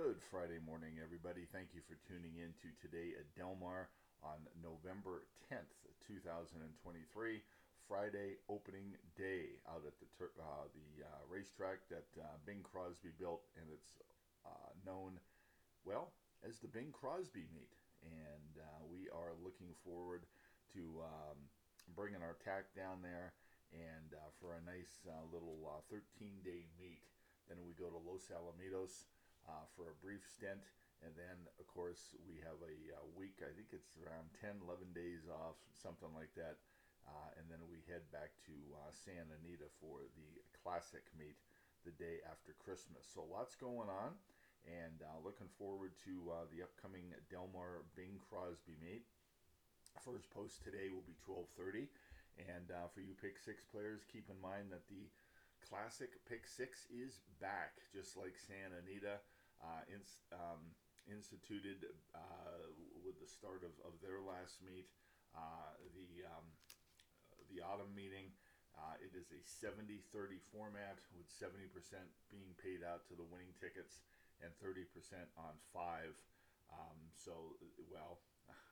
Good 0.00 0.24
Friday 0.32 0.56
morning, 0.64 0.96
everybody. 0.96 1.44
Thank 1.52 1.76
you 1.76 1.84
for 1.84 1.92
tuning 2.08 2.40
in 2.40 2.56
to 2.64 2.72
today 2.80 3.12
at 3.20 3.28
Del 3.36 3.52
Mar 3.60 3.92
on 4.24 4.40
November 4.64 5.28
10th, 5.52 5.76
2023, 6.08 6.56
Friday 7.84 8.40
opening 8.48 8.96
day 9.12 9.60
out 9.68 9.84
at 9.84 9.92
the 10.00 10.08
uh, 10.40 10.72
the 10.72 11.04
uh, 11.04 11.20
racetrack 11.28 11.84
that 11.92 12.08
uh, 12.16 12.32
Bing 12.48 12.64
Crosby 12.64 13.12
built, 13.20 13.44
and 13.60 13.68
it's 13.68 14.00
uh, 14.48 14.72
known 14.88 15.20
well 15.84 16.16
as 16.48 16.56
the 16.64 16.72
Bing 16.72 16.96
Crosby 16.96 17.44
meet. 17.52 17.76
And 18.00 18.56
uh, 18.56 18.80
we 18.88 19.12
are 19.12 19.36
looking 19.44 19.76
forward 19.84 20.24
to 20.80 21.04
um, 21.04 21.36
bringing 21.92 22.24
our 22.24 22.40
tack 22.40 22.72
down 22.72 23.04
there 23.04 23.36
and 23.76 24.16
uh, 24.16 24.32
for 24.40 24.56
a 24.56 24.64
nice 24.64 25.04
little 25.28 25.60
13 25.92 26.40
day 26.40 26.64
meet. 26.80 27.04
Then 27.52 27.60
we 27.68 27.76
go 27.76 27.92
to 27.92 28.00
Los 28.00 28.32
Alamitos 28.32 29.04
uh, 29.48 29.64
for 29.76 29.92
a 29.92 30.00
brief 30.02 30.24
stint. 30.26 30.64
And 31.00 31.16
then, 31.16 31.48
of 31.56 31.64
course, 31.64 32.12
we 32.28 32.36
have 32.44 32.60
a, 32.60 32.76
a, 33.00 33.08
week, 33.16 33.40
I 33.40 33.48
think 33.56 33.72
it's 33.72 33.96
around 34.04 34.28
10, 34.36 34.60
11 34.68 34.92
days 34.92 35.24
off, 35.32 35.56
something 35.72 36.12
like 36.12 36.32
that. 36.36 36.60
Uh, 37.08 37.32
and 37.40 37.48
then 37.48 37.64
we 37.72 37.80
head 37.88 38.04
back 38.12 38.36
to 38.44 38.54
uh, 38.76 38.92
Santa 38.92 39.32
Anita 39.40 39.72
for 39.80 40.04
the 40.12 40.30
classic 40.60 41.08
meet 41.16 41.40
the 41.88 41.96
day 41.96 42.20
after 42.28 42.52
Christmas. 42.60 43.08
So 43.08 43.24
lots 43.24 43.56
going 43.56 43.88
on, 43.88 44.12
and 44.68 45.00
uh, 45.00 45.16
looking 45.24 45.48
forward 45.56 45.96
to 46.04 46.14
uh, 46.28 46.44
the 46.52 46.60
upcoming 46.60 47.16
Del 47.32 47.48
Mar 47.56 47.80
Bing 47.96 48.20
Crosby 48.28 48.76
meet. 48.76 49.08
First 50.04 50.28
post 50.30 50.60
today 50.62 50.92
will 50.92 51.04
be 51.08 51.16
12:30, 51.24 51.88
and 52.44 52.68
uh, 52.70 52.88
for 52.92 53.00
you 53.00 53.16
pick 53.16 53.40
six 53.40 53.64
players, 53.64 54.04
keep 54.06 54.28
in 54.28 54.38
mind 54.38 54.70
that 54.70 54.86
the 54.88 55.08
Classic 55.66 56.10
Pick 56.26 56.46
Six 56.46 56.86
is 56.90 57.20
back, 57.40 57.78
just 57.92 58.16
like 58.16 58.36
Santa 58.36 58.80
Anita 58.82 59.20
uh, 59.60 59.84
um, 60.32 60.62
instituted 61.08 61.84
uh, 62.14 62.60
with 63.04 63.20
the 63.20 63.28
start 63.28 63.62
of, 63.66 63.74
of 63.84 63.96
their 64.00 64.22
last 64.24 64.60
meet, 64.64 64.88
uh, 65.36 65.76
the 65.92 66.24
um, 66.26 66.46
the 67.52 67.60
autumn 67.60 67.92
meeting. 67.92 68.32
Uh, 68.70 68.96
it 69.02 69.12
is 69.12 69.28
a 69.34 69.42
70-30 69.44 70.40
format 70.54 70.96
with 71.12 71.26
70% 71.28 71.68
being 72.32 72.54
paid 72.56 72.80
out 72.80 73.04
to 73.10 73.18
the 73.18 73.26
winning 73.26 73.52
tickets 73.58 74.06
and 74.40 74.48
30% 74.62 74.86
on 75.36 75.52
five. 75.74 76.16
Um, 76.72 76.96
so, 77.12 77.58
well, 77.90 78.22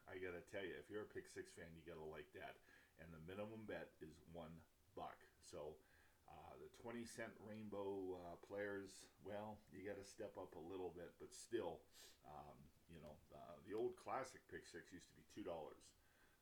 I 0.08 0.16
gotta 0.16 0.40
tell 0.48 0.64
you, 0.64 0.72
if 0.80 0.88
you're 0.88 1.04
a 1.04 1.12
Pick 1.12 1.28
Six 1.28 1.52
fan, 1.52 1.68
you 1.76 1.84
gotta 1.84 2.06
like 2.08 2.30
that. 2.38 2.56
And 3.02 3.10
the 3.12 3.20
minimum 3.28 3.68
bet 3.68 3.92
is 4.00 4.16
one 4.32 4.54
buck. 4.96 5.18
So 5.44 5.76
uh, 6.28 6.54
the 6.60 6.70
20 6.84 7.04
cent 7.04 7.32
rainbow 7.42 8.20
uh, 8.20 8.36
players, 8.44 9.04
well, 9.24 9.56
you 9.72 9.84
got 9.84 9.98
to 9.98 10.06
step 10.06 10.36
up 10.36 10.52
a 10.54 10.64
little 10.68 10.92
bit, 10.92 11.10
but 11.18 11.32
still, 11.32 11.80
um, 12.28 12.56
you 12.92 13.00
know, 13.00 13.16
uh, 13.32 13.56
the 13.64 13.72
old 13.72 13.96
classic 13.96 14.44
pick 14.52 14.68
six 14.68 14.92
used 14.92 15.08
to 15.08 15.16
be 15.16 15.24
two 15.32 15.44
dollars 15.44 15.88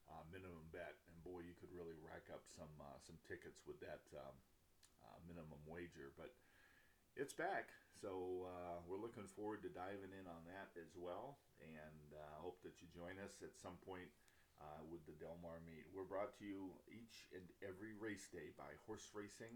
uh, 0.06 0.22
minimum 0.30 0.62
bet, 0.70 0.94
and 1.10 1.16
boy, 1.26 1.42
you 1.42 1.54
could 1.58 1.70
really 1.74 1.98
rack 1.98 2.30
up 2.30 2.46
some 2.46 2.70
uh, 2.78 2.98
some 3.02 3.18
tickets 3.26 3.66
with 3.66 3.78
that 3.82 4.02
um, 4.14 4.36
minimum 5.26 5.58
wager. 5.66 6.14
But 6.14 6.30
it's 7.18 7.34
back, 7.34 7.74
so 7.90 8.46
we're 8.86 9.02
looking 9.02 9.26
forward 9.26 9.66
to 9.66 9.70
diving 9.72 10.14
in 10.14 10.26
on 10.30 10.46
that 10.46 10.70
as 10.78 10.94
well, 10.94 11.42
and 11.58 12.14
I 12.14 12.38
hope 12.38 12.62
that 12.62 12.78
you 12.78 12.86
join 12.94 13.18
us 13.18 13.42
at 13.42 13.58
some 13.58 13.78
point. 13.82 14.10
Uh, 14.56 14.80
with 14.88 15.04
the 15.04 15.12
Del 15.20 15.36
Mar 15.44 15.60
meet. 15.68 15.84
We're 15.92 16.08
brought 16.08 16.32
to 16.40 16.44
you 16.48 16.72
each 16.88 17.28
and 17.36 17.44
every 17.60 17.92
race 17.92 18.24
day 18.32 18.56
by 18.56 18.72
Horse 18.88 19.04
Racing 19.12 19.52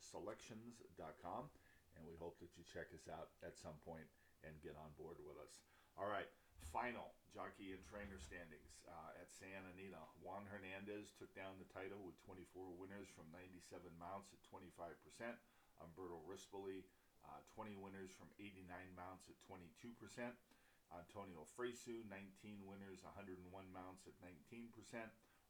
selections.com. 0.00 1.50
And 1.98 2.06
we 2.06 2.14
hope 2.22 2.38
that 2.38 2.54
you 2.54 2.62
check 2.64 2.88
us 2.94 3.10
out 3.10 3.34
at 3.42 3.58
some 3.58 3.76
point 3.82 4.06
and 4.46 4.54
get 4.62 4.78
on 4.78 4.94
board 4.96 5.18
with 5.20 5.36
us. 5.42 5.58
All 5.98 6.08
right, 6.08 6.28
final 6.70 7.12
jockey 7.34 7.74
and 7.74 7.82
trainer 7.82 8.16
standings 8.22 8.80
uh, 8.86 9.20
at 9.20 9.28
Santa 9.28 9.68
Anita. 9.74 10.00
Juan 10.22 10.46
Hernandez 10.48 11.12
took 11.18 11.34
down 11.34 11.58
the 11.58 11.68
title 11.74 12.00
with 12.06 12.16
24 12.24 12.78
winners 12.78 13.10
from 13.10 13.28
97 13.34 13.90
mounts 13.98 14.30
at 14.32 14.40
25%. 14.48 14.70
Umberto 15.82 16.20
Rispoli, 16.24 16.86
uh, 17.26 17.40
20 17.56 17.76
winners 17.80 18.12
from 18.14 18.30
89 18.38 18.64
mounts 18.96 19.28
at 19.28 19.36
22%. 19.44 20.30
Antonio 20.90 21.46
Fresu, 21.54 22.02
19 22.10 22.66
winners, 22.66 23.06
101 23.06 23.30
mounts 23.70 24.10
at 24.10 24.16
19%. 24.18 24.70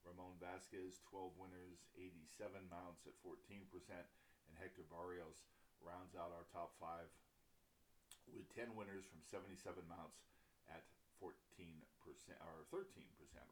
Ramon 0.05 0.37
Vasquez, 0.41 1.01
12 1.09 1.37
winners, 1.37 1.85
87 1.97 2.57
mounts 2.73 3.05
at 3.05 3.17
14%, 3.21 3.37
and 3.93 4.55
Hector 4.57 4.85
Berrios 4.89 5.45
rounds 5.81 6.17
out 6.17 6.33
our 6.33 6.49
top 6.53 6.77
five 6.81 7.09
with 8.33 8.47
10 8.55 8.77
winners 8.77 9.05
from 9.09 9.21
77 9.27 9.83
mounts 9.91 10.23
at 10.71 10.85
14% 11.21 11.35
or 12.41 12.65
13% 12.73 12.85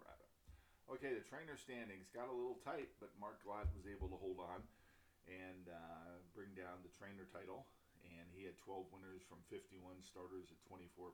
rather. 0.00 0.28
Okay, 0.88 1.12
the 1.12 1.24
trainer 1.28 1.60
standings 1.60 2.08
got 2.16 2.32
a 2.32 2.34
little 2.34 2.56
tight, 2.64 2.88
but 2.96 3.12
Mark 3.20 3.44
Glatt 3.44 3.68
was 3.76 3.84
able 3.84 4.08
to 4.08 4.16
hold 4.16 4.40
on 4.40 4.64
and 5.28 5.68
uh, 5.68 6.16
bring 6.32 6.48
down 6.56 6.80
the 6.80 6.92
trainer 6.96 7.28
title. 7.28 7.68
And 8.00 8.24
he 8.32 8.48
had 8.48 8.56
12 8.64 8.88
winners 8.88 9.20
from 9.28 9.44
51 9.52 10.00
starters 10.00 10.48
at 10.48 10.60
24%. 10.64 11.12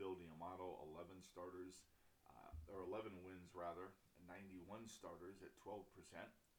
Phil 0.00 0.16
D'Amato, 0.16 0.80
11 0.94 1.20
starters, 1.20 1.84
uh, 2.32 2.72
or 2.72 2.86
11 2.86 3.12
wins 3.26 3.52
rather, 3.52 3.92
91 4.28 4.86
starters 4.86 5.40
at 5.40 5.56
12%. 5.64 5.82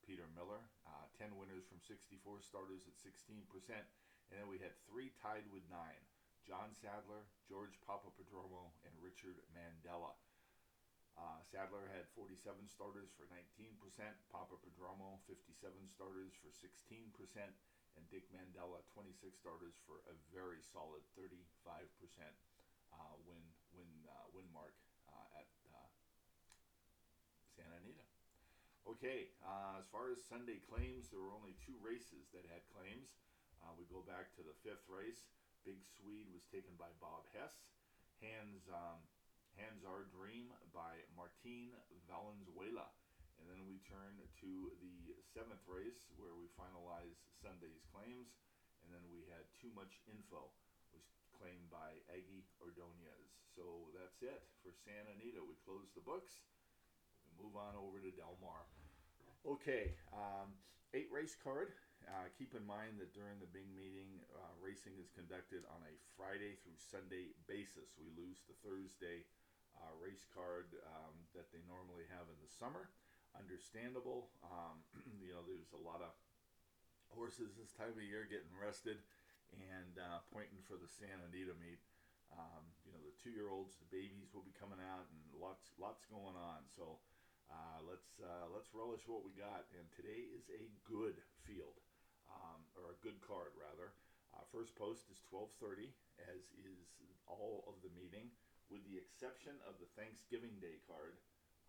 Peter 0.03 0.25
Miller, 0.33 0.65
uh, 0.89 1.05
10 1.21 1.37
winners 1.37 1.69
from 1.69 1.77
64 1.85 2.41
starters 2.41 2.89
at 2.89 2.97
16%. 2.97 3.45
And 4.29 4.35
then 4.41 4.49
we 4.49 4.57
had 4.57 4.73
three 4.89 5.13
tied 5.21 5.45
with 5.53 5.61
nine 5.69 6.01
John 6.49 6.73
Sadler, 6.73 7.29
George 7.45 7.77
Papaprodromou, 7.85 8.73
and 8.81 8.93
Richard 8.97 9.37
Mandella. 9.53 10.17
Uh, 11.13 11.37
Sadler 11.45 11.85
had 11.93 12.09
47 12.17 12.65
starters 12.65 13.13
for 13.13 13.29
19%, 13.29 13.77
Papa 14.33 14.57
Papaprodromou 14.57 15.21
57 15.29 15.53
starters 15.91 16.33
for 16.41 16.49
16%, 16.49 16.73
and 17.99 18.03
Dick 18.09 18.25
Mandella 18.31 18.81
26 18.95 19.35
starters 19.37 19.75
for 19.83 20.01
a 20.07 20.15
very 20.31 20.63
solid 20.63 21.03
35% 21.19 21.45
uh, 22.95 23.13
win 23.27 23.43
win 23.75 23.91
uh, 24.09 24.25
win 24.33 24.47
mark 24.55 24.73
Santa 27.59 27.75
Anita. 27.83 28.07
Okay, 28.87 29.35
uh, 29.43 29.75
as 29.75 29.85
far 29.91 30.07
as 30.15 30.23
Sunday 30.23 30.63
claims, 30.63 31.11
there 31.11 31.19
were 31.19 31.35
only 31.35 31.59
two 31.59 31.75
races 31.83 32.31
that 32.31 32.47
had 32.47 32.63
claims. 32.71 33.19
Uh, 33.59 33.75
we 33.75 33.83
go 33.91 33.99
back 34.07 34.31
to 34.39 34.41
the 34.47 34.55
fifth 34.63 34.87
race. 34.87 35.27
Big 35.67 35.83
Swede 35.83 36.31
was 36.31 36.47
taken 36.47 36.71
by 36.79 36.87
Bob 37.03 37.27
Hess. 37.35 37.51
Hands, 38.23 38.63
um, 38.71 39.03
Hands 39.59 39.83
Our 39.83 40.07
Dream 40.07 40.55
by 40.71 41.03
Martin 41.19 41.75
Valenzuela. 42.07 42.87
And 43.43 43.51
then 43.51 43.67
we 43.67 43.83
turn 43.83 44.15
to 44.39 44.51
the 44.79 45.19
seventh 45.35 45.67
race 45.67 46.07
where 46.15 46.39
we 46.39 46.47
finalize 46.55 47.19
Sunday's 47.43 47.83
claims. 47.91 48.39
And 48.87 48.95
then 48.95 49.03
we 49.11 49.27
had 49.27 49.43
Too 49.59 49.75
Much 49.75 49.99
Info, 50.07 50.47
was 50.95 51.03
claimed 51.35 51.67
by 51.67 51.99
Aggie 52.07 52.47
Ordonez. 52.63 53.27
So 53.51 53.91
that's 53.91 54.23
it 54.23 54.47
for 54.63 54.71
Santa 54.71 55.11
Anita. 55.19 55.43
We 55.43 55.59
close 55.67 55.91
the 55.91 56.03
books 56.07 56.39
move 57.39 57.55
on 57.55 57.73
over 57.79 58.03
to 58.03 58.11
Del 58.13 58.35
Mar. 58.43 58.67
Okay, 59.47 59.95
um, 60.11 60.51
eight 60.93 61.07
race 61.09 61.35
card. 61.39 61.71
Uh, 62.07 62.27
keep 62.35 62.55
in 62.57 62.65
mind 62.65 62.97
that 62.97 63.13
during 63.13 63.37
the 63.37 63.49
Bing 63.53 63.69
meeting, 63.75 64.09
uh, 64.33 64.53
racing 64.59 64.97
is 64.97 65.13
conducted 65.13 65.61
on 65.69 65.79
a 65.85 65.93
Friday 66.17 66.57
through 66.63 66.79
Sunday 66.79 67.31
basis. 67.45 67.95
We 67.99 68.09
lose 68.17 68.41
the 68.49 68.57
Thursday 68.65 69.27
uh, 69.77 69.93
race 70.01 70.25
card 70.33 70.73
um, 70.89 71.15
that 71.37 71.47
they 71.53 71.61
normally 71.69 72.07
have 72.09 72.25
in 72.27 72.39
the 72.41 72.49
summer. 72.49 72.89
Understandable. 73.37 74.33
Um, 74.41 74.81
you 75.23 75.31
know, 75.31 75.45
there's 75.45 75.71
a 75.75 75.83
lot 75.85 76.01
of 76.01 76.11
horses 77.13 77.53
this 77.55 77.71
time 77.77 77.93
of 77.93 78.01
year 78.01 78.25
getting 78.25 78.51
rested 78.57 78.99
and 79.53 79.93
uh, 79.97 80.21
pointing 80.29 80.61
for 80.65 80.77
the 80.77 80.89
Santa 80.89 81.25
Anita 81.29 81.53
meet. 81.61 81.81
Um, 82.33 82.61
you 82.85 82.93
know, 82.93 83.01
the 83.01 83.13
two-year-olds, 83.17 83.77
the 83.81 83.89
babies 83.89 84.29
will 84.33 84.45
be 84.45 84.53
coming 84.53 84.77
out, 84.77 85.09
and 85.09 85.21
lots, 85.41 85.73
lots 85.81 86.05
going 86.05 86.37
on. 86.37 86.61
So 86.69 87.01
uh, 87.49 87.79
let's 87.85 88.21
uh, 88.21 88.47
let's 88.53 88.69
relish 88.73 89.03
what 89.09 89.25
we 89.25 89.33
got. 89.33 89.65
And 89.73 89.85
today 89.93 90.29
is 90.33 90.45
a 90.53 90.69
good 90.85 91.17
field, 91.45 91.77
um, 92.29 92.61
or 92.77 92.93
a 92.93 93.01
good 93.01 93.17
card 93.25 93.53
rather. 93.57 93.93
Uh, 94.33 94.45
first 94.53 94.77
post 94.77 95.09
is 95.09 95.21
12:30, 95.33 95.89
as 96.29 96.45
is 96.61 96.93
all 97.25 97.65
of 97.65 97.81
the 97.81 97.93
meeting, 97.97 98.29
with 98.69 98.85
the 98.85 98.97
exception 98.97 99.57
of 99.65 99.77
the 99.81 99.89
Thanksgiving 99.97 100.53
Day 100.61 100.77
card, 100.85 101.17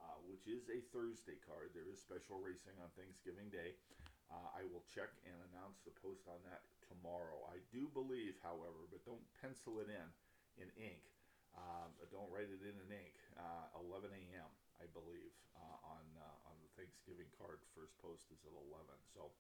uh, 0.01 0.21
which 0.29 0.45
is 0.45 0.69
a 0.69 0.85
Thursday 0.93 1.41
card. 1.41 1.73
There 1.73 1.89
is 1.89 2.01
special 2.01 2.41
racing 2.41 2.77
on 2.81 2.93
Thanksgiving 2.97 3.49
Day. 3.49 3.77
Uh, 4.31 4.47
I 4.55 4.63
will 4.71 4.85
check 4.87 5.11
and 5.27 5.37
announce 5.51 5.83
the 5.83 5.97
post 5.99 6.29
on 6.31 6.39
that 6.47 6.63
tomorrow. 6.87 7.43
I 7.51 7.59
do 7.75 7.91
believe, 7.91 8.39
however, 8.45 8.87
but 8.93 9.03
don't 9.03 9.25
pencil 9.41 9.81
it 9.83 9.91
in 9.91 10.09
in 10.61 10.69
ink. 10.77 11.03
Um, 11.57 11.91
don't 12.13 12.31
write 12.31 12.47
it 12.53 12.63
in 12.63 12.77
in 12.79 12.91
ink. 12.93 13.17
Uh, 13.35 13.81
11 13.91 14.13
a.m. 14.13 14.51
I 14.81 14.89
believe, 14.91 15.33
uh, 15.55 15.93
on 15.95 16.05
uh, 16.17 16.49
on 16.51 16.57
the 16.65 16.71
Thanksgiving 16.75 17.29
card. 17.37 17.61
First 17.77 17.95
post 18.01 18.33
is 18.33 18.41
at 18.49 18.57
11. 18.57 18.89
So, 19.13 19.31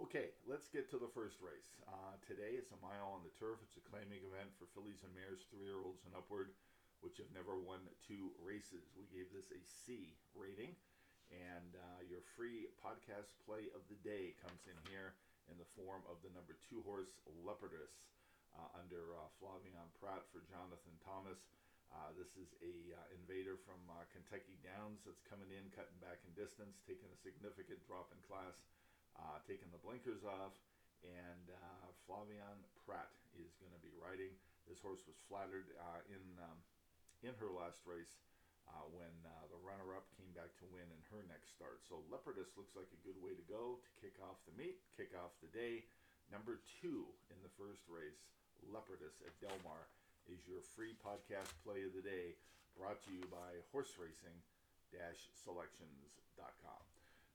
Okay, 0.00 0.32
let's 0.48 0.70
get 0.72 0.88
to 0.94 0.98
the 1.02 1.12
first 1.12 1.42
race. 1.44 1.76
Uh, 1.84 2.16
today 2.24 2.56
it's 2.56 2.72
a 2.72 2.80
mile 2.80 3.12
on 3.12 3.20
the 3.20 3.34
turf. 3.36 3.60
It's 3.60 3.76
a 3.76 3.84
claiming 3.84 4.24
event 4.24 4.48
for 4.56 4.64
fillies 4.72 5.04
and 5.04 5.12
mares, 5.12 5.44
three 5.52 5.68
year 5.68 5.82
olds 5.82 6.08
and 6.08 6.16
upward, 6.16 6.56
which 7.04 7.20
have 7.20 7.28
never 7.36 7.60
won 7.60 7.84
two 8.00 8.32
races. 8.40 8.88
We 8.96 9.04
gave 9.12 9.28
this 9.28 9.52
a 9.52 9.60
C 9.60 10.16
rating. 10.32 10.72
And 11.30 11.76
uh, 11.76 12.00
your 12.08 12.24
free 12.34 12.72
podcast 12.80 13.36
play 13.44 13.68
of 13.76 13.84
the 13.92 14.00
day 14.00 14.34
comes 14.40 14.66
in 14.66 14.74
here 14.88 15.14
in 15.52 15.60
the 15.60 15.68
form 15.78 16.02
of 16.10 16.18
the 16.26 16.32
number 16.34 16.58
two 16.58 16.82
horse, 16.82 17.20
Leopardess, 17.44 18.02
uh, 18.56 18.80
under 18.80 19.14
uh, 19.14 19.28
Flavien 19.38 19.86
Prat 20.00 20.26
for 20.34 20.42
Jonathan 20.48 20.96
Thomas. 21.04 21.38
Uh, 21.90 22.14
this 22.14 22.30
is 22.38 22.54
a 22.62 22.74
uh, 22.94 23.16
invader 23.18 23.58
from 23.66 23.82
uh, 23.90 24.06
Kentucky 24.14 24.56
Downs 24.62 25.02
that's 25.02 25.22
coming 25.26 25.50
in, 25.50 25.68
cutting 25.74 25.98
back 25.98 26.22
in 26.22 26.30
distance, 26.38 26.78
taking 26.86 27.10
a 27.10 27.18
significant 27.18 27.82
drop 27.86 28.14
in 28.14 28.20
class 28.24 28.62
uh, 29.18 29.42
taking 29.44 29.68
the 29.74 29.82
blinkers 29.82 30.22
off, 30.22 30.54
and 31.02 31.50
uh, 31.50 31.88
Flavien 32.06 32.60
Prat 32.86 33.10
is 33.36 33.52
going 33.58 33.72
to 33.74 33.82
be 33.82 33.92
riding. 33.98 34.32
This 34.68 34.78
horse 34.78 35.02
was 35.08 35.18
flattered 35.26 35.68
uh, 35.76 36.00
in 36.08 36.22
um, 36.38 36.58
in 37.26 37.34
her 37.36 37.50
last 37.52 37.84
race 37.84 38.22
when 38.94 39.12
the 39.50 39.60
runner-up 39.66 40.06
came 40.14 40.30
back 40.30 40.54
to 40.56 40.64
win 40.70 40.86
in 40.94 41.02
her 41.10 41.26
next 41.26 41.50
start. 41.50 41.82
So 41.84 42.06
Leopardess 42.06 42.54
looks 42.54 42.78
like 42.78 42.86
a 42.94 43.02
good 43.02 43.18
way 43.18 43.34
to 43.34 43.44
go 43.50 43.82
to 43.82 43.90
kick 43.98 44.14
off 44.22 44.38
the 44.46 44.54
meet, 44.54 44.78
kick 44.94 45.10
off 45.18 45.34
the 45.42 45.50
day. 45.50 45.84
Number 46.30 46.62
two 46.78 47.10
in 47.34 47.38
the 47.42 47.50
first 47.58 47.82
race, 47.90 48.22
Leopardess 48.70 49.18
at 49.26 49.34
Del 49.42 49.58
Mar, 49.66 49.90
is 50.28 50.44
your 50.44 50.60
free 50.76 50.92
podcast 51.00 51.54
play 51.64 51.86
of 51.86 51.96
the 51.96 52.04
day, 52.04 52.36
brought 52.76 53.00
to 53.06 53.12
you 53.14 53.24
by 53.32 53.62
Horse 53.72 53.94
Racing 53.96 54.36
Selections.com. 54.90 56.82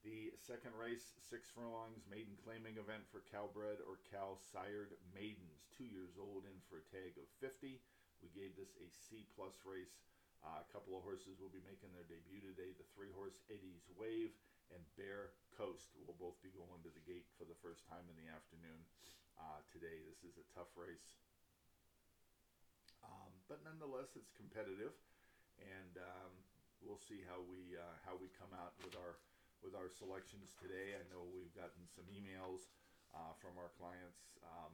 The 0.05 0.29
second 0.37 0.77
race, 0.77 1.17
six 1.17 1.49
furlongs, 1.49 2.05
maiden 2.05 2.37
claiming 2.45 2.77
event 2.77 3.09
for 3.09 3.25
Calbred 3.25 3.81
or 3.89 4.03
Cal 4.05 4.37
sired 4.37 4.93
maidens, 5.17 5.65
two 5.73 5.89
years 5.89 6.13
old, 6.21 6.45
in 6.45 6.57
for 6.69 6.77
a 6.77 6.89
tag 6.93 7.17
of 7.17 7.25
50. 7.41 7.81
We 8.21 8.29
gave 8.37 8.53
this 8.53 8.77
a 8.77 8.87
C 8.91 9.25
plus 9.33 9.57
race. 9.65 10.05
Uh, 10.45 10.61
a 10.61 10.69
couple 10.69 10.93
of 10.93 11.01
horses 11.01 11.41
will 11.41 11.49
be 11.49 11.65
making 11.65 11.89
their 11.89 12.05
debut 12.05 12.43
today. 12.45 12.69
The 12.77 12.85
three 12.93 13.09
horse 13.17 13.41
Eddie's 13.49 13.89
Wave 13.97 14.37
and 14.69 14.81
Bear 14.93 15.33
Coast 15.57 15.89
will 16.05 16.17
both 16.21 16.37
be 16.45 16.53
going 16.53 16.85
to 16.85 16.93
the 16.93 17.05
gate 17.09 17.25
for 17.33 17.49
the 17.49 17.57
first 17.65 17.81
time 17.89 18.05
in 18.05 18.17
the 18.21 18.29
afternoon 18.29 18.85
uh, 19.41 19.61
today. 19.73 20.05
This 20.05 20.21
is 20.21 20.37
a 20.37 20.45
tough 20.53 20.69
race, 20.77 21.17
but 23.45 23.61
nonetheless, 23.61 24.13
it's 24.17 24.33
competitive, 24.33 24.93
and 25.61 25.93
um, 26.01 26.33
we'll 26.81 27.01
see 27.01 27.21
how 27.29 27.41
we 27.45 27.77
uh, 27.77 27.95
how 28.05 28.17
we 28.17 28.29
come 28.37 28.51
out 28.57 28.73
with 28.81 28.93
our 28.97 29.21
with 29.61 29.77
our 29.77 29.89
selections 29.89 30.53
today. 30.57 30.97
I 30.97 31.03
know 31.13 31.25
we've 31.29 31.53
gotten 31.53 31.85
some 31.89 32.05
emails 32.09 32.73
uh, 33.13 33.33
from 33.37 33.57
our 33.61 33.69
clients 33.77 34.37
um, 34.45 34.73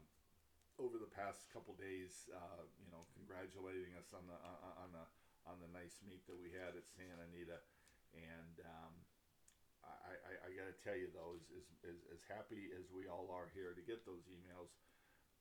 over 0.80 0.98
the 0.98 1.12
past 1.12 1.52
couple 1.52 1.76
days, 1.76 2.32
uh, 2.32 2.64
you 2.80 2.90
know, 2.90 3.04
congratulating 3.14 3.92
us 4.00 4.16
on 4.16 4.24
the 4.26 4.38
on 4.80 4.90
the 4.96 5.06
on 5.46 5.58
the 5.60 5.70
nice 5.76 6.00
meet 6.06 6.24
that 6.30 6.38
we 6.38 6.54
had 6.54 6.78
at 6.78 6.86
Santa 6.88 7.28
Anita, 7.28 7.60
and 8.16 8.56
um, 8.64 8.94
I, 9.82 10.14
I, 10.14 10.34
I 10.46 10.50
got 10.54 10.70
to 10.70 10.78
tell 10.86 10.98
you 10.98 11.10
though, 11.10 11.42
as, 11.58 11.66
as, 11.82 11.98
as 12.14 12.22
happy 12.30 12.70
as 12.78 12.86
we 12.94 13.10
all 13.10 13.34
are 13.34 13.50
here 13.58 13.74
to 13.74 13.84
get 13.84 14.06
those 14.06 14.22
emails, 14.30 14.70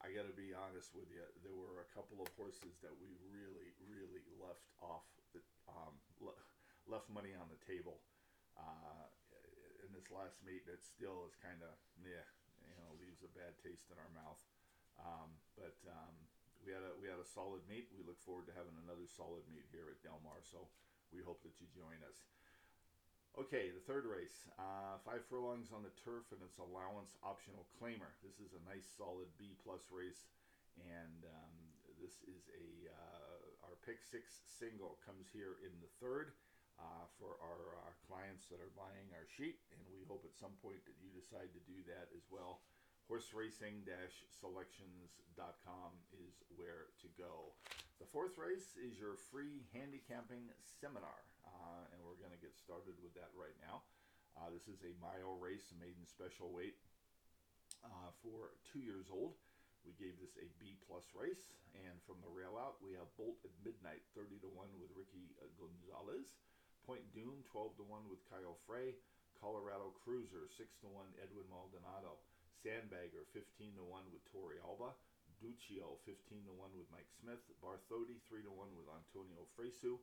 I 0.00 0.08
got 0.16 0.24
to 0.24 0.32
be 0.32 0.56
honest 0.56 0.96
with 0.96 1.12
you. 1.12 1.20
There 1.44 1.52
were 1.52 1.84
a 1.84 1.88
couple 1.92 2.24
of 2.24 2.32
horses 2.40 2.80
that 2.80 2.96
we 2.96 3.12
really, 3.28 3.76
really 3.84 4.24
left 4.40 4.64
off 4.80 5.04
the 5.36 5.44
um, 5.68 5.92
le- 6.24 6.44
left 6.88 7.12
money 7.12 7.36
on 7.36 7.52
the 7.52 7.60
table. 7.68 8.00
Uh, 8.56 9.06
in 9.84 9.92
this 9.92 10.08
last 10.12 10.40
meet 10.44 10.64
that 10.68 10.80
still 10.84 11.24
is 11.28 11.36
kind 11.40 11.60
of 11.60 11.72
yeah, 12.00 12.24
you 12.64 12.76
know, 12.80 12.96
leaves 12.96 13.20
a 13.24 13.30
bad 13.36 13.56
taste 13.60 13.92
in 13.92 13.96
our 14.00 14.12
mouth. 14.16 14.40
Um, 15.00 15.30
but 15.56 15.76
um, 15.88 16.16
we 16.64 16.72
had 16.72 16.84
a 16.84 16.92
we 17.00 17.08
had 17.08 17.20
a 17.20 17.28
solid 17.36 17.60
meet. 17.68 17.92
We 17.92 18.04
look 18.04 18.20
forward 18.24 18.48
to 18.48 18.56
having 18.56 18.76
another 18.80 19.04
solid 19.04 19.44
meet 19.52 19.68
here 19.68 19.88
at 19.92 20.00
Del 20.00 20.20
Mar. 20.24 20.40
So 20.44 20.68
we 21.12 21.20
hope 21.20 21.44
that 21.44 21.56
you 21.60 21.68
join 21.76 22.00
us. 22.08 22.24
Okay, 23.38 23.70
the 23.70 23.78
third 23.86 24.10
race, 24.10 24.50
uh, 24.58 24.98
five 25.06 25.22
furlongs 25.30 25.70
on 25.70 25.86
the 25.86 25.94
turf, 26.02 26.26
and 26.34 26.42
it's 26.42 26.58
allowance 26.58 27.14
optional 27.22 27.62
claimer. 27.78 28.10
This 28.26 28.42
is 28.42 28.58
a 28.58 28.62
nice 28.66 28.90
solid 28.98 29.30
B 29.38 29.54
plus 29.62 29.86
race, 29.94 30.26
and 30.82 31.22
um, 31.30 31.54
this 32.02 32.26
is 32.26 32.50
a 32.58 32.90
uh, 32.90 33.70
our 33.70 33.78
pick 33.86 34.02
six 34.02 34.42
single 34.58 34.98
comes 35.06 35.30
here 35.30 35.62
in 35.62 35.70
the 35.78 35.86
third 36.02 36.34
uh, 36.82 37.06
for 37.22 37.38
our 37.38 37.78
uh, 37.86 37.94
clients 38.10 38.50
that 38.50 38.58
are 38.58 38.74
buying 38.74 39.06
our 39.14 39.30
sheet, 39.30 39.62
and 39.70 39.78
we 39.94 40.02
hope 40.10 40.26
at 40.26 40.34
some 40.34 40.58
point 40.58 40.82
that 40.82 40.98
you 40.98 41.14
decide 41.14 41.54
to 41.54 41.62
do 41.70 41.86
that 41.86 42.10
as 42.18 42.26
well. 42.34 42.66
Horseracing-selections.com 43.06 45.90
is 46.18 46.34
where 46.58 46.90
to 46.98 47.06
go. 47.14 47.54
The 48.02 48.10
fourth 48.10 48.34
race 48.38 48.76
is 48.78 48.98
your 48.98 49.14
free 49.30 49.66
handicapping 49.70 50.50
seminar, 50.82 51.29
uh, 51.60 51.92
and 51.92 52.00
we're 52.00 52.18
going 52.18 52.32
to 52.32 52.40
get 52.40 52.56
started 52.56 52.96
with 53.04 53.12
that 53.14 53.30
right 53.36 53.54
now. 53.60 53.84
Uh, 54.34 54.48
this 54.48 54.66
is 54.66 54.80
a 54.82 54.96
mile 54.98 55.36
race, 55.36 55.68
maiden 55.76 56.08
special 56.08 56.48
weight 56.48 56.80
uh, 57.84 58.10
for 58.24 58.56
two 58.64 58.80
years 58.80 59.12
old. 59.12 59.36
We 59.84 59.96
gave 59.96 60.16
this 60.20 60.36
a 60.36 60.48
B 60.60 60.76
plus 60.84 61.08
race, 61.16 61.52
and 61.72 61.96
from 62.04 62.20
the 62.20 62.28
rail 62.28 62.60
out, 62.60 62.80
we 62.84 62.92
have 63.00 63.08
Bolt 63.16 63.40
at 63.44 63.52
Midnight, 63.64 64.04
30 64.12 64.40
to 64.44 64.50
1 64.52 64.68
with 64.76 64.92
Ricky 64.92 65.32
Gonzalez. 65.56 66.36
Point 66.84 67.04
Doom, 67.16 67.40
12 67.48 67.80
to 67.80 67.84
1 67.88 68.08
with 68.12 68.20
Kyle 68.28 68.60
Frey. 68.68 68.96
Colorado 69.40 69.96
Cruiser, 70.04 70.52
6 70.52 70.68
to 70.84 70.88
1 70.92 71.24
Edwin 71.24 71.48
Maldonado. 71.48 72.20
Sandbagger, 72.60 73.24
15 73.32 73.80
to 73.80 73.84
1 73.88 74.12
with 74.12 74.20
Tori 74.28 74.60
Alba. 74.60 74.92
Duccio, 75.40 75.96
15 76.04 76.44
to 76.44 76.52
1 76.52 76.76
with 76.76 76.84
Mike 76.92 77.08
Smith. 77.08 77.40
Barthodi, 77.64 78.20
3 78.28 78.44
to 78.44 78.52
1 78.52 78.76
with 78.76 78.84
Antonio 78.92 79.48
Fresu. 79.56 79.96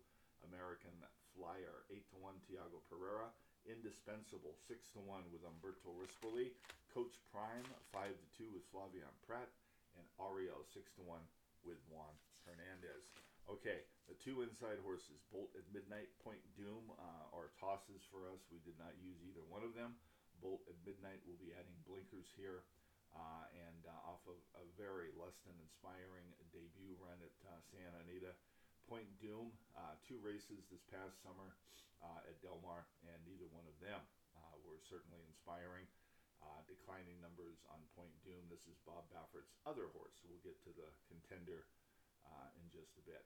American 0.46 0.94
Flyer, 1.34 1.86
8 1.90 2.02
to 2.14 2.18
1 2.22 2.34
Tiago 2.46 2.80
Pereira. 2.90 3.30
Indispensable, 3.68 4.56
6 4.68 4.96
to 4.96 5.02
1 5.04 5.34
with 5.34 5.44
Umberto 5.44 5.92
Rispoli. 5.98 6.54
Coach 6.94 7.18
Prime, 7.34 7.68
5 7.92 8.14
to 8.14 8.28
2 8.38 8.54
with 8.54 8.66
Flavien 8.70 9.12
Prat. 9.26 9.50
And 9.98 10.06
Ario, 10.22 10.66
6 10.74 10.86
to 10.98 11.04
1 11.04 11.20
with 11.66 11.82
Juan 11.90 12.14
Hernandez. 12.46 13.06
Okay, 13.48 13.88
the 14.12 14.18
two 14.20 14.44
inside 14.44 14.76
horses, 14.84 15.24
Bolt 15.32 15.48
at 15.56 15.64
Midnight, 15.72 16.12
Point 16.20 16.44
Doom, 16.60 16.84
uh, 17.00 17.32
are 17.32 17.56
tosses 17.56 18.04
for 18.12 18.28
us. 18.28 18.44
We 18.52 18.60
did 18.68 18.76
not 18.76 18.92
use 19.00 19.24
either 19.24 19.40
one 19.48 19.64
of 19.64 19.72
them. 19.72 19.96
Bolt 20.44 20.68
at 20.68 20.76
Midnight 20.84 21.24
will 21.24 21.40
be 21.40 21.56
adding 21.56 21.80
blinkers 21.88 22.28
here. 22.36 22.68
Uh, 23.16 23.48
and 23.56 23.88
uh, 23.88 24.12
off 24.12 24.22
of 24.28 24.38
a 24.60 24.68
very 24.76 25.16
less 25.16 25.40
than 25.48 25.56
inspiring 25.64 26.28
debut 26.52 26.94
run 27.00 27.18
at 27.24 27.34
uh, 27.48 27.58
Santa 27.72 28.04
Anita. 28.04 28.36
Point 28.88 29.12
Doom, 29.20 29.52
uh, 29.76 30.00
two 30.08 30.16
races 30.24 30.64
this 30.72 30.82
past 30.88 31.20
summer 31.20 31.52
uh, 32.00 32.24
at 32.24 32.40
Del 32.40 32.56
Mar, 32.64 32.88
and 33.04 33.20
neither 33.28 33.48
one 33.52 33.68
of 33.68 33.76
them 33.84 34.00
were 34.64 34.80
certainly 34.88 35.20
inspiring. 35.28 35.86
declining 36.68 37.16
numbers 37.24 37.60
on 37.72 37.80
Point 37.96 38.12
Doom. 38.28 38.44
This 38.52 38.64
is 38.68 38.76
Bob 38.84 39.08
Baffert's 39.12 39.56
other 39.64 39.88
horse. 39.96 40.20
We'll 40.28 40.44
get 40.44 40.60
to 40.68 40.72
the 40.76 40.88
contender 41.08 41.64
in 42.60 42.66
just 42.72 42.92
a 43.00 43.04
bit. 43.08 43.24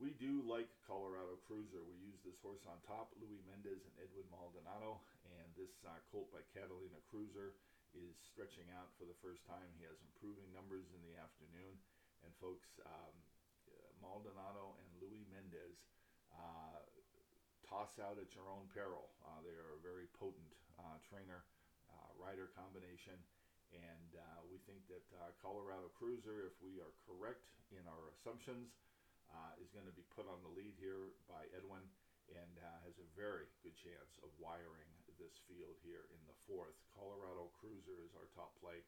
We 0.00 0.16
do 0.16 0.40
like 0.48 0.66
Colorado 0.88 1.36
Cruiser. 1.44 1.84
We 1.84 1.94
use 2.00 2.18
this 2.24 2.40
horse 2.40 2.64
on 2.64 2.80
top, 2.88 3.12
Luis 3.20 3.44
Mendez 3.44 3.84
and 3.84 3.94
Edwin 4.00 4.24
Maldonado, 4.32 4.98
and 5.28 5.46
this 5.54 5.76
uh, 5.84 5.92
colt 6.08 6.32
by 6.32 6.40
Catalina 6.56 6.98
Cruiser 7.12 7.52
is 7.92 8.16
stretching 8.32 8.66
out 8.72 8.88
for 8.96 9.04
the 9.04 9.18
first 9.20 9.44
time. 9.44 9.66
He 9.76 9.84
has 9.84 9.98
improving 10.00 10.48
numbers 10.56 10.88
in 10.96 11.02
the 11.04 11.20
afternoon, 11.20 11.76
and 12.24 12.32
folks, 12.40 12.70
um, 12.86 13.12
uh, 13.12 13.39
Maldonado 14.02 14.76
and 14.80 14.88
Luis 14.98 15.26
Mendez 15.30 15.80
uh, 16.34 16.82
toss 17.66 17.98
out 18.02 18.18
at 18.18 18.34
your 18.34 18.48
own 18.50 18.66
peril. 18.72 19.10
Uh, 19.22 19.40
they 19.46 19.54
are 19.54 19.78
a 19.78 19.80
very 19.82 20.10
potent 20.18 20.50
uh, 20.78 20.98
trainer 21.06 21.46
uh, 21.90 22.10
rider 22.18 22.50
combination. 22.54 23.16
And 23.70 24.18
we 24.50 24.58
think 24.66 24.82
that 24.90 25.06
Colorado 25.38 25.94
Cruiser, 25.94 26.50
if 26.50 26.58
we 26.58 26.82
are 26.82 26.90
correct 27.06 27.46
in 27.70 27.86
our 27.86 28.10
assumptions, 28.10 28.74
uh, 29.30 29.62
is 29.62 29.70
going 29.70 29.86
to 29.86 29.94
be 29.94 30.02
put 30.10 30.26
on 30.26 30.42
the 30.42 30.50
lead 30.50 30.74
here 30.74 31.14
by 31.30 31.46
Edwin 31.54 31.86
and 32.34 32.54
uh, 32.62 32.66
has 32.86 32.98
a 32.98 33.06
very 33.18 33.46
good 33.62 33.74
chance 33.78 34.18
of 34.22 34.30
wiring 34.38 34.90
this 35.18 35.38
field 35.46 35.78
here 35.86 36.06
in 36.10 36.22
the 36.26 36.36
fourth. 36.46 36.78
Colorado 36.94 37.50
Cruiser 37.58 37.98
is 38.02 38.14
our 38.18 38.26
top 38.34 38.54
play 38.58 38.82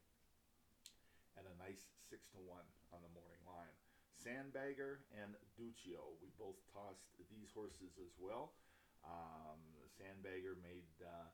and 1.39 1.45
a 1.47 1.55
nice 1.63 1.87
six 2.11 2.27
to 2.35 2.41
one 2.43 2.67
on 2.91 3.01
the 3.03 3.13
morning 3.15 3.43
line. 3.47 3.82
Sandbagger 4.23 5.03
and 5.19 5.35
Duccio, 5.59 6.15
we 6.23 6.31
both 6.39 6.55
tossed 6.71 7.11
these 7.27 7.51
horses 7.51 7.91
as 7.99 8.15
well. 8.23 8.55
Um, 9.03 9.59
Sandbagger 9.99 10.55
made 10.63 10.87
uh, 11.03 11.27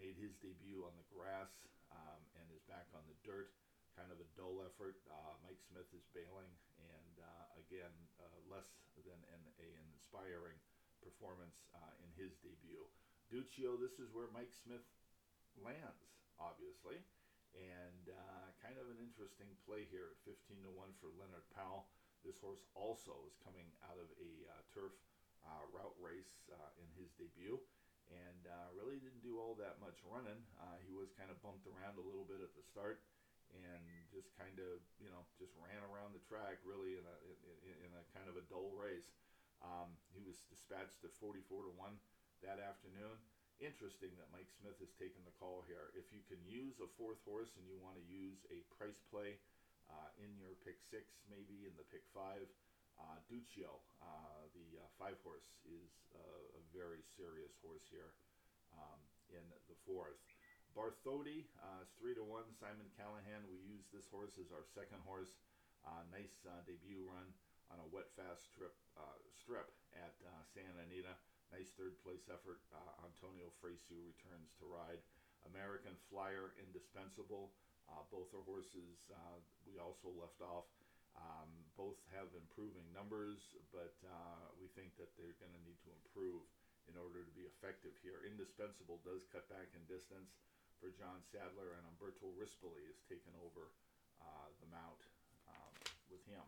made 0.00 0.16
his 0.16 0.32
debut 0.40 0.80
on 0.88 0.96
the 0.96 1.04
grass 1.12 1.52
um, 1.92 2.20
and 2.40 2.48
is 2.56 2.64
back 2.64 2.88
on 2.96 3.04
the 3.12 3.18
dirt. 3.28 3.52
Kind 3.92 4.08
of 4.08 4.18
a 4.24 4.28
dull 4.40 4.64
effort. 4.64 4.96
Uh, 5.04 5.36
Mike 5.44 5.60
Smith 5.68 5.88
is 5.92 6.06
bailing, 6.16 6.48
and 6.80 7.14
uh, 7.20 7.60
again, 7.60 7.92
uh, 8.16 8.38
less 8.48 8.70
than 9.04 9.20
an, 9.36 9.42
an 9.60 9.72
inspiring 9.92 10.56
performance 11.04 11.68
uh, 11.76 11.92
in 12.00 12.08
his 12.16 12.32
debut. 12.40 12.80
Duccio, 13.28 13.76
this 13.76 14.00
is 14.00 14.08
where 14.16 14.32
Mike 14.32 14.54
Smith 14.64 14.84
lands, 15.60 16.08
obviously. 16.40 17.04
and 17.54 18.04
uh, 18.14 18.46
kind 18.62 18.78
of 18.78 18.86
an 18.88 18.98
interesting 19.02 19.50
play 19.66 19.86
here 19.90 20.14
at 20.14 20.18
15 20.22 20.62
to 20.66 20.70
1 20.70 20.86
for 21.02 21.10
Leonard 21.18 21.46
Powell. 21.54 21.90
This 22.24 22.38
horse 22.38 22.62
also 22.76 23.16
is 23.24 23.36
coming 23.40 23.68
out 23.88 23.96
of 23.96 24.08
a 24.20 24.32
uh, 24.48 24.62
turf 24.72 24.92
uh, 25.44 25.64
route 25.72 25.96
race 25.96 26.46
uh, 26.52 26.70
in 26.80 26.88
his 27.00 27.12
debut 27.16 27.56
and 28.10 28.42
uh, 28.50 28.68
really 28.74 28.98
didn't 28.98 29.22
do 29.22 29.38
all 29.38 29.54
that 29.56 29.78
much 29.78 30.02
running. 30.02 30.38
Uh, 30.58 30.76
he 30.82 30.90
was 30.90 31.14
kind 31.14 31.30
of 31.30 31.38
bumped 31.40 31.64
around 31.70 31.94
a 31.96 32.04
little 32.04 32.26
bit 32.26 32.42
at 32.42 32.50
the 32.58 32.64
start 32.66 33.00
and 33.54 33.82
just 34.10 34.30
kind 34.34 34.58
of, 34.58 34.82
you 34.98 35.10
know, 35.10 35.22
just 35.38 35.54
ran 35.58 35.82
around 35.90 36.14
the 36.14 36.22
track 36.26 36.58
really 36.66 36.98
in 36.98 37.06
a, 37.06 37.16
in, 37.66 37.74
in 37.86 37.90
a 37.94 38.02
kind 38.10 38.26
of 38.26 38.34
a 38.34 38.44
dull 38.50 38.74
race. 38.74 39.14
Um, 39.62 39.94
he 40.10 40.22
was 40.22 40.42
dispatched 40.50 41.02
at 41.06 41.14
44 41.22 41.70
to 41.70 41.72
1 41.74 41.94
that 42.42 42.58
afternoon 42.58 43.20
interesting 43.60 44.08
that 44.16 44.32
Mike 44.32 44.48
Smith 44.48 44.80
has 44.80 44.90
taken 44.96 45.20
the 45.28 45.36
call 45.36 45.60
here. 45.68 45.92
If 45.92 46.08
you 46.10 46.24
can 46.26 46.40
use 46.48 46.80
a 46.80 46.88
fourth 46.96 47.20
horse 47.28 47.52
and 47.60 47.68
you 47.68 47.76
want 47.76 48.00
to 48.00 48.04
use 48.08 48.40
a 48.48 48.64
price 48.72 48.98
play 49.12 49.36
uh, 49.90 50.22
in 50.22 50.30
your 50.38 50.54
pick 50.62 50.78
six, 50.80 51.20
maybe 51.26 51.66
in 51.66 51.74
the 51.74 51.86
pick 51.90 52.06
five, 52.14 52.46
uh, 53.00 53.18
Duccio, 53.26 53.80
uh, 54.00 54.46
the 54.54 54.78
uh, 54.78 54.86
five 55.00 55.18
horse, 55.26 55.50
is 55.66 55.90
uh, 56.14 56.60
a 56.60 56.62
very 56.70 57.02
serious 57.16 57.56
horse 57.64 57.84
here 57.90 58.14
um, 58.76 59.00
in 59.32 59.42
the 59.66 59.78
fourth. 59.88 60.20
Barthotti 60.72 61.50
uh, 61.58 61.82
is 61.82 61.90
three 61.98 62.14
to 62.14 62.22
one. 62.22 62.46
Simon 62.54 62.86
Callaghan, 62.94 63.42
we 63.50 63.58
use 63.66 63.90
this 63.90 64.06
horse 64.06 64.38
as 64.38 64.54
our 64.54 64.62
second 64.70 65.02
horse. 65.02 65.34
nice 66.14 66.38
debut 66.62 67.02
run 67.02 67.26
on 67.74 67.82
a 67.82 67.88
wet 67.90 68.06
fast 68.14 68.46
strip 68.46 68.76
strip 69.34 69.66
at 69.98 70.14
Santa 70.54 70.86
Anita. 70.86 71.18
Nice 71.50 71.74
third 71.74 71.98
place 72.06 72.30
effort. 72.30 72.62
Uh, 72.70 73.02
Antonio 73.02 73.50
Fresu 73.58 73.98
returns 74.06 74.54
to 74.62 74.70
ride. 74.70 75.02
American 75.50 75.98
Flyer, 76.06 76.54
indispensable. 76.62 77.50
Uh, 77.90 78.06
both 78.14 78.30
are 78.30 78.46
horses 78.46 79.10
uh, 79.10 79.38
we 79.66 79.82
also 79.82 80.14
left 80.14 80.38
off. 80.42 80.70
Um, 81.18 81.50
both 81.74 81.98
have 82.14 82.30
improving 82.38 82.86
numbers, 82.94 83.58
but 83.74 83.98
uh, 84.06 84.46
we 84.62 84.70
think 84.78 84.94
that 84.96 85.10
they're 85.18 85.36
going 85.42 85.52
to 85.52 85.62
need 85.66 85.78
to 85.82 85.90
improve 86.02 86.46
in 86.86 86.94
order 86.96 87.26
to 87.26 87.32
be 87.34 87.46
effective 87.46 87.92
here. 88.00 88.22
Indispensable 88.22 89.02
does 89.02 89.26
cut 89.28 89.46
back 89.50 89.70
in 89.74 89.82
distance 89.90 90.38
for 90.78 90.94
John 90.94 91.20
Sadler, 91.28 91.76
and 91.76 91.84
Umberto 91.92 92.30
Rispoli 92.38 92.86
has 92.88 93.02
taken 93.10 93.34
over 93.42 93.68
uh, 94.22 94.48
the 94.62 94.68
mount 94.70 95.02
um, 95.50 95.74
with 96.08 96.22
him. 96.30 96.42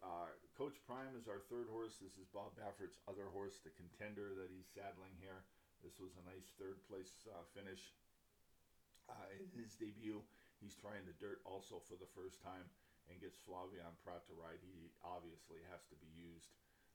Uh, 0.00 0.32
Coach 0.56 0.80
Prime 0.88 1.12
is 1.16 1.28
our 1.28 1.44
third 1.52 1.68
horse. 1.68 2.00
This 2.00 2.16
is 2.16 2.28
Bob 2.32 2.56
Baffert's 2.56 3.00
other 3.08 3.28
horse, 3.32 3.60
the 3.60 3.74
contender 3.76 4.32
that 4.36 4.48
he's 4.48 4.68
saddling 4.72 5.12
here. 5.20 5.44
This 5.84 5.96
was 6.00 6.12
a 6.20 6.24
nice 6.28 6.52
third 6.60 6.80
place 6.88 7.12
uh, 7.28 7.44
finish 7.56 7.96
in 9.34 9.50
his 9.58 9.74
debut. 9.74 10.22
He's 10.60 10.76
trying 10.76 11.02
the 11.08 11.16
dirt 11.16 11.40
also 11.48 11.80
for 11.88 11.96
the 11.96 12.08
first 12.12 12.44
time 12.44 12.68
and 13.08 13.16
gets 13.18 13.40
Flavien 13.42 13.96
Prat 14.04 14.22
to 14.28 14.34
ride. 14.36 14.60
He 14.60 14.92
obviously 15.02 15.58
has 15.72 15.82
to 15.88 15.96
be 15.98 16.10
used, 16.14 16.52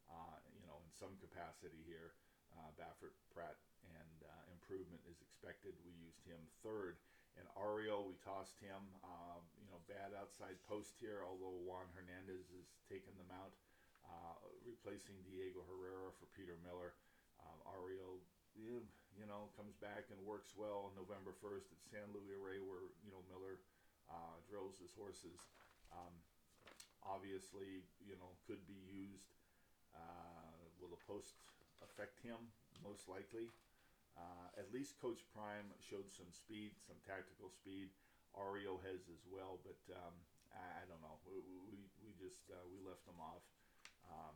uh, 0.07 0.37
you 0.53 0.63
know, 0.69 0.77
in 0.85 0.89
some 0.93 1.11
capacity 1.19 1.81
here. 1.89 2.13
Uh, 2.55 2.71
Baffert, 2.79 3.17
Prat, 3.35 3.57
and 3.91 4.17
uh, 4.23 4.53
improvement 4.55 5.03
is 5.11 5.19
expected. 5.19 5.75
We 5.83 5.91
used 5.99 6.23
him 6.23 6.39
third. 6.63 6.95
And 7.35 7.43
Ario, 7.59 8.07
we 8.07 8.15
tossed 8.23 8.55
him. 8.63 8.79
Um, 9.03 9.43
you 9.59 9.67
know, 9.67 9.81
bad 9.91 10.15
outside 10.15 10.55
post 10.71 10.95
here, 10.95 11.19
although 11.27 11.51
Juan 11.67 11.91
Hernandez 11.91 12.47
is 12.55 12.79
taking 12.87 13.11
the 13.19 13.27
mount, 13.27 13.51
uh, 14.07 14.39
replacing 14.63 15.19
Diego 15.27 15.67
Herrera 15.67 16.15
for 16.15 16.31
Peter 16.31 16.55
Miller. 16.63 16.95
Um, 17.43 17.59
Ario, 17.67 18.23
you 19.15 19.27
know, 19.27 19.51
comes 19.55 19.75
back 19.79 20.11
and 20.11 20.19
works 20.23 20.51
well 20.55 20.91
on 20.91 20.99
November 20.99 21.31
1st 21.39 21.71
at 21.71 21.81
San 21.87 22.07
Luis 22.11 22.35
Rey, 22.39 22.59
where, 22.59 22.91
you 23.03 23.11
know, 23.11 23.23
Miller 23.31 23.59
uh, 24.11 24.35
drills 24.47 24.77
his 24.79 24.91
horses. 24.95 25.39
Um, 25.91 26.13
obviously, 27.03 27.87
you 28.03 28.19
know, 28.19 28.35
could 28.43 28.61
be 28.67 28.77
used. 28.91 29.31
Uh, 29.95 30.59
will 30.77 30.91
the 30.91 31.03
post 31.07 31.39
affect 31.79 32.19
him? 32.19 32.39
Most 32.83 33.07
likely. 33.07 33.47
Uh, 34.15 34.47
at 34.55 34.71
least 34.71 34.99
Coach 34.99 35.23
Prime 35.35 35.67
showed 35.79 36.07
some 36.11 36.31
speed, 36.31 36.71
some 36.87 36.95
tactical 37.03 37.51
speed. 37.51 37.91
Ario 38.35 38.79
has 38.83 39.07
as 39.11 39.23
well, 39.31 39.59
but 39.63 39.79
um, 39.95 40.15
I, 40.51 40.83
I, 40.83 40.85
don't 40.91 40.99
know. 40.99 41.19
We, 41.23 41.39
we, 41.71 41.79
we 42.03 42.11
just 42.19 42.43
uh, 42.51 42.59
we 42.67 42.83
left 42.83 43.03
them 43.07 43.19
off 43.19 43.43
um, 44.11 44.35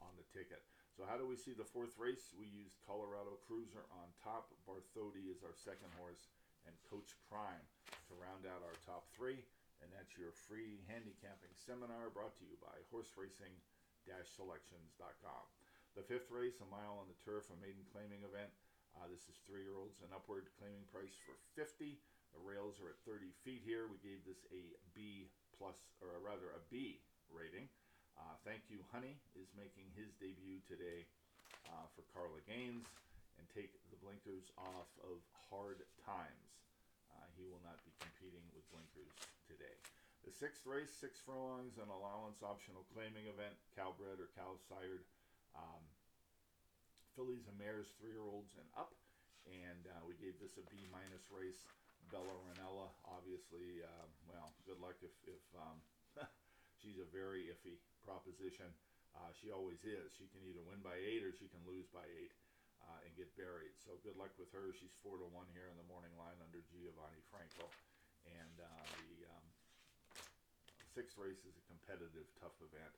on 0.00 0.12
the 0.16 0.24
ticket. 0.32 0.64
So 0.94 1.02
how 1.10 1.18
do 1.18 1.26
we 1.26 1.34
see 1.34 1.50
the 1.50 1.66
fourth 1.66 1.98
race? 1.98 2.30
We 2.38 2.46
used 2.46 2.78
Colorado 2.86 3.34
Cruiser 3.50 3.82
on 3.98 4.14
top. 4.22 4.54
Barthotti 4.62 5.26
is 5.26 5.42
our 5.42 5.58
second 5.58 5.90
horse, 5.98 6.30
and 6.70 6.86
Coach 6.86 7.18
Prime 7.26 7.66
to 8.06 8.14
round 8.14 8.46
out 8.46 8.62
our 8.62 8.78
top 8.86 9.10
three. 9.10 9.42
And 9.82 9.90
that's 9.90 10.14
your 10.14 10.30
free 10.46 10.86
handicapping 10.86 11.50
seminar 11.58 12.14
brought 12.14 12.38
to 12.38 12.46
you 12.46 12.54
by 12.62 12.78
horseracing-selections.com. 12.94 15.44
The 15.98 16.06
fifth 16.06 16.30
race, 16.30 16.62
a 16.62 16.68
mile 16.70 17.02
on 17.02 17.10
the 17.10 17.18
turf, 17.26 17.50
a 17.50 17.58
maiden 17.58 17.82
claiming 17.90 18.22
event. 18.22 18.54
Uh, 18.94 19.10
this 19.10 19.26
is 19.26 19.42
three-year-olds 19.50 19.98
and 20.06 20.14
upward 20.14 20.46
claiming 20.62 20.86
price 20.94 21.18
for 21.26 21.34
50. 21.58 21.98
The 22.38 22.46
rails 22.46 22.78
are 22.78 22.94
at 22.94 23.02
30 23.02 23.34
feet 23.42 23.66
here. 23.66 23.90
We 23.90 23.98
gave 23.98 24.22
this 24.22 24.46
a 24.54 24.78
B 24.94 25.26
plus, 25.58 25.90
or 25.98 26.14
rather 26.22 26.54
a 26.54 26.62
B 26.70 27.02
rating. 27.34 27.66
Uh, 28.14 28.38
thank 28.46 28.62
you, 28.70 28.78
Honey 28.94 29.18
is 29.34 29.50
making 29.58 29.90
his 29.98 30.14
debut 30.22 30.62
today 30.70 31.02
uh, 31.66 31.86
for 31.94 32.06
Carla 32.14 32.38
Gaines 32.46 32.86
and 33.38 33.44
take 33.50 33.74
the 33.90 33.98
blinkers 33.98 34.46
off 34.54 34.90
of 35.02 35.18
hard 35.50 35.82
times. 36.06 36.50
Uh, 37.10 37.26
he 37.34 37.46
will 37.50 37.62
not 37.66 37.82
be 37.82 37.90
competing 37.98 38.42
with 38.54 38.62
blinkers 38.70 39.10
today. 39.50 39.74
The 40.22 40.30
sixth 40.30 40.62
race, 40.64 40.94
six 40.94 41.18
furlongs, 41.20 41.76
an 41.76 41.90
allowance 41.90 42.40
optional 42.40 42.86
claiming 42.94 43.26
event, 43.26 43.58
Cal 43.74 43.92
bred 43.98 44.22
or 44.22 44.30
Cal 44.38 44.56
sired. 44.70 45.02
Um, 45.58 45.82
fillies 47.18 47.46
and 47.50 47.58
mares, 47.58 47.90
three 47.98 48.14
year 48.14 48.26
olds 48.26 48.54
and 48.54 48.66
up. 48.78 48.94
And 49.44 49.84
uh, 49.90 50.02
we 50.06 50.16
gave 50.22 50.38
this 50.38 50.56
a 50.56 50.64
B 50.70 50.86
minus 50.88 51.28
race. 51.34 51.66
Bella 52.08 52.30
Ranella, 52.46 52.88
obviously, 53.10 53.82
uh, 53.82 54.06
well, 54.30 54.54
good 54.68 54.78
luck 54.78 54.96
if, 55.02 55.12
if 55.26 55.42
um, 55.58 55.78
she's 56.80 57.00
a 57.00 57.08
very 57.10 57.50
iffy 57.50 57.80
proposition. 58.04 58.68
Uh, 59.16 59.30
she 59.34 59.50
always 59.50 59.80
is. 59.82 60.12
She 60.14 60.28
can 60.30 60.42
either 60.44 60.62
win 60.62 60.84
by 60.84 60.94
eight 60.98 61.24
or 61.24 61.32
she 61.32 61.48
can 61.48 61.62
lose 61.64 61.86
by 61.90 62.04
eight 62.04 62.34
uh, 62.84 63.04
and 63.06 63.12
get 63.16 63.32
buried. 63.34 63.72
So 63.80 63.96
good 64.04 64.18
luck 64.20 64.34
with 64.36 64.52
her. 64.52 64.74
She's 64.76 64.92
four 65.00 65.16
to 65.16 65.28
one 65.32 65.48
here 65.56 65.70
in 65.70 65.76
the 65.80 65.88
morning 65.88 66.12
line 66.20 66.36
under 66.42 66.60
Giovanni 66.68 67.22
Franco. 67.32 67.66
And 68.28 68.56
uh, 68.60 68.84
the 69.04 69.16
um, 69.30 69.46
sixth 70.92 71.16
race 71.16 71.42
is 71.46 71.56
a 71.56 71.64
competitive, 71.70 72.26
tough 72.40 72.56
event. 72.60 72.92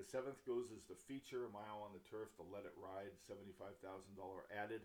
The 0.00 0.08
seventh 0.08 0.40
goes 0.48 0.72
as 0.72 0.88
the 0.88 0.96
feature, 0.96 1.44
a 1.44 1.52
mile 1.52 1.84
on 1.84 1.92
the 1.92 2.04
turf, 2.08 2.32
the 2.40 2.48
Let 2.48 2.64
It 2.64 2.72
Ride, 2.80 3.12
$75,000 3.28 3.76
added. 4.48 4.80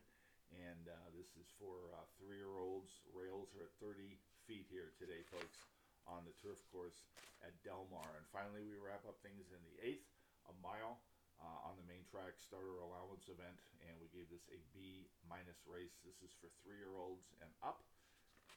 And 0.51 0.87
uh, 0.87 1.07
this 1.15 1.31
is 1.39 1.47
for 1.59 1.91
uh, 1.95 2.03
three 2.19 2.39
year 2.39 2.59
olds. 2.59 2.91
Rails 3.11 3.51
are 3.55 3.67
at 3.67 3.75
30 3.79 4.15
feet 4.47 4.67
here 4.71 4.95
today, 4.95 5.23
folks, 5.27 5.59
on 6.07 6.23
the 6.23 6.35
turf 6.39 6.59
course 6.71 7.05
at 7.43 7.53
Del 7.61 7.85
Mar. 7.93 8.07
And 8.15 8.25
finally, 8.33 8.63
we 8.63 8.79
wrap 8.79 9.03
up 9.05 9.19
things 9.21 9.51
in 9.51 9.61
the 9.63 9.75
eighth, 9.83 10.07
a 10.47 10.55
mile 10.63 10.99
uh, 11.37 11.67
on 11.69 11.77
the 11.77 11.85
main 11.85 12.03
track 12.09 12.39
starter 12.39 12.81
allowance 12.81 13.29
event. 13.29 13.59
And 13.85 13.93
we 14.01 14.09
gave 14.11 14.27
this 14.31 14.47
a 14.51 14.59
B 14.73 15.07
minus 15.27 15.59
race. 15.67 15.93
This 16.03 16.17
is 16.25 16.33
for 16.39 16.49
three 16.63 16.79
year 16.79 16.95
olds 16.97 17.27
and 17.43 17.51
up. 17.61 17.83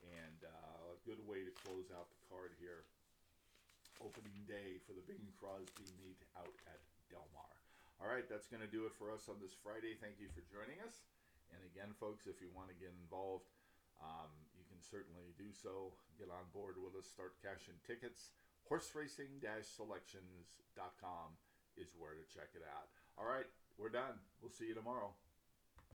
And 0.01 0.49
uh, 0.49 0.97
a 0.97 0.99
good 1.05 1.21
way 1.29 1.45
to 1.45 1.53
close 1.61 1.93
out 1.93 2.09
the 2.09 2.21
card 2.33 2.57
here 2.57 2.89
opening 4.01 4.33
day 4.49 4.81
for 4.89 4.97
the 4.97 5.05
Bing 5.05 5.29
Crosby 5.37 5.85
meet 6.01 6.17
out 6.41 6.57
at 6.73 6.81
Del 7.13 7.29
Mar. 7.37 7.53
All 8.01 8.09
right, 8.09 8.25
that's 8.33 8.49
going 8.49 8.65
to 8.65 8.73
do 8.73 8.89
it 8.89 8.97
for 8.97 9.13
us 9.13 9.29
on 9.29 9.37
this 9.45 9.53
Friday. 9.61 9.93
Thank 10.01 10.17
you 10.17 10.33
for 10.33 10.41
joining 10.49 10.81
us. 10.89 11.05
And 11.53 11.61
again, 11.69 11.93
folks, 12.01 12.25
if 12.25 12.41
you 12.41 12.49
want 12.57 12.73
to 12.73 12.77
get 12.81 12.89
involved, 13.05 13.45
um, 14.01 14.33
certainly 14.83 15.33
do 15.37 15.53
so. 15.53 15.93
Get 16.19 16.31
on 16.31 16.49
board 16.53 16.77
with 16.81 16.95
us, 16.97 17.09
start 17.09 17.37
cashing 17.41 17.81
tickets. 17.87 18.31
Horseracing-selections.com 18.69 21.37
is 21.77 21.95
where 21.99 22.15
to 22.15 22.25
check 22.33 22.55
it 22.55 22.63
out. 22.65 22.89
All 23.19 23.27
right, 23.27 23.47
we're 23.79 23.91
done. 23.91 24.21
We'll 24.41 24.53
see 24.53 24.69
you 24.69 24.75
tomorrow. 24.75 25.15